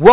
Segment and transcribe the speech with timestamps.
[0.00, 0.12] 哇，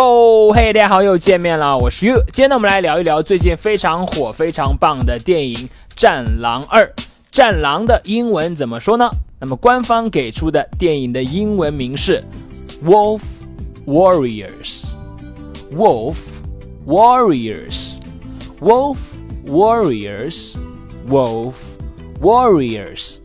[0.56, 2.16] 嘿，大家好，又见面了，我是 You。
[2.28, 5.58] 今天呢，我们来聊一聊最近非常火、非常棒的电影
[5.94, 6.86] 《战狼二》。
[7.30, 9.10] 战狼的英文怎么说呢？
[9.42, 12.24] 那么官方给出的电影的英文名是
[12.90, 13.20] 《Wolf
[13.86, 14.86] Warriors》。
[15.76, 16.16] Wolf
[16.88, 17.96] Warriors。
[18.62, 18.98] Wolf
[19.46, 20.56] Warriors。
[21.10, 21.56] Wolf
[22.22, 23.18] Warriors。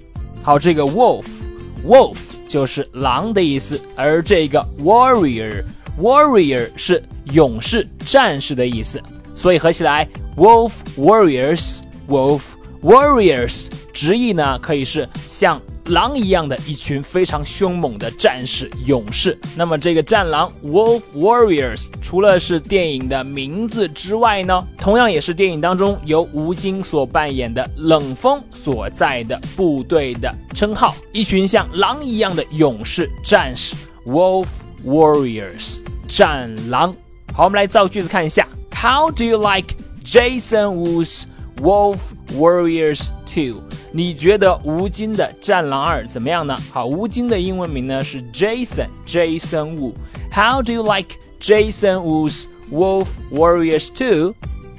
[0.42, 2.16] 好，这个 Wolf，Wolf
[2.48, 5.62] 就是狼的意思，而这个 Warrior。
[6.00, 7.02] Warrior 是
[7.32, 9.02] 勇士、战士的意思，
[9.34, 12.42] 所以合起来，Wolf Warriors，Wolf
[12.82, 19.36] Warriors，直译呢可以是像狼一样的一群非常凶猛的战士、勇士。
[19.56, 30.94] 那么这个战狼 Wolf Warriors 除了是电影的名字之外呢，同样也是电影当中由吴京所扮演的冷锋所在的部队的称号。
[31.10, 33.74] 一群像狼一样的勇士、战士
[34.06, 34.46] ，Wolf
[34.86, 35.80] Warriors。
[36.17, 36.93] 战狼。
[37.33, 38.47] 好，我们来造句子看一下。
[38.75, 41.23] How do you like Jason Wu's
[41.61, 41.97] Wolf
[42.35, 43.61] Warriors Two？
[43.91, 46.57] 你觉得吴京的《战狼二》怎么样呢？
[46.71, 54.35] 好，吴京的英文名呢是 Jason，Jason Wu。How do you like Jason Wu's Wolf Warriors Two?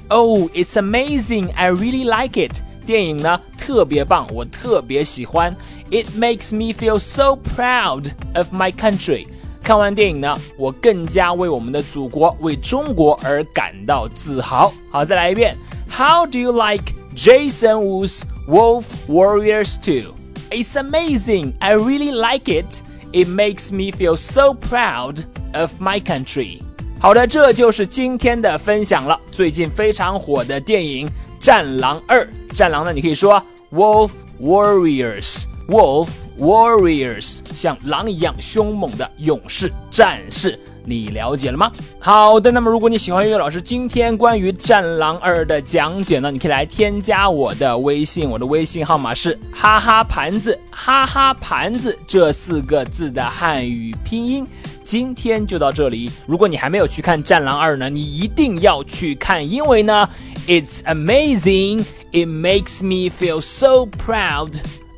[0.09, 1.53] Oh, it's amazing!
[1.55, 2.61] I really like it.
[2.85, 5.57] 电影呢特别棒，我特别喜欢。
[5.91, 9.27] It makes me feel so proud of my country.
[9.70, 14.74] 看完电影呢，我更加为我们的祖国、为中国而感到自豪。
[14.90, 15.56] 好，再来一遍。
[15.88, 20.06] How do you like Jason Wu's Wolf Warriors 2?
[20.50, 21.54] It's amazing.
[21.60, 22.82] I really like it.
[23.14, 26.62] It makes me feel so proud of my country.
[27.00, 29.20] 好的，这就是今天的分享了。
[29.30, 31.06] 最近非常火的电影
[31.40, 33.40] 《战狼二》，战狼呢，你可以说
[33.72, 34.10] Wolf
[34.42, 36.08] Warriors，Wolf。
[36.40, 41.70] Warriors 像狼一样凶猛的勇士战士，你了解了吗？
[42.00, 54.48] 好的，那么如果你喜欢岳老师今天关于《战狼二》的讲解呢，你可以来添加我的微信，我的微信号码是哈哈盘子，哈哈盘子这四个字的汉语拼音。
[54.82, 60.10] 今天就到这里，如果你还没有去看《战狼二》呢，你一定要去看，因为呢
[60.48, 64.54] ，It's amazing, it makes me feel so proud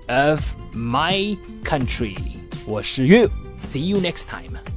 [0.08, 0.40] of.
[0.74, 2.16] My country.
[2.66, 3.30] 我是 You.
[3.60, 4.71] See you next time.